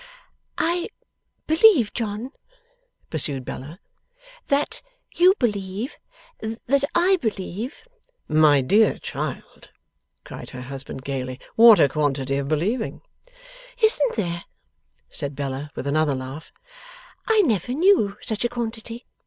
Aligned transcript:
'I 0.57 0.89
believe, 1.45 1.93
John,' 1.93 2.31
pursued 3.11 3.45
Bella, 3.45 3.79
'that 4.47 4.81
you 5.13 5.35
believe 5.37 5.95
that 6.39 6.83
I 6.95 7.17
believe' 7.17 7.83
'My 8.27 8.61
dear 8.61 8.97
child,' 8.97 9.69
cried 10.23 10.49
her 10.49 10.61
husband 10.63 11.03
gaily, 11.05 11.39
'what 11.55 11.79
a 11.79 11.87
quantity 11.87 12.37
of 12.37 12.47
believing!' 12.47 13.03
'Isn't 13.79 14.15
there?' 14.15 14.45
said 15.07 15.35
Bella, 15.35 15.69
with 15.75 15.85
another 15.85 16.15
laugh. 16.15 16.51
'I 17.29 17.41
never 17.43 17.71
knew 17.71 18.17
such 18.21 18.43
a 18.43 18.49
quantity! 18.49 19.05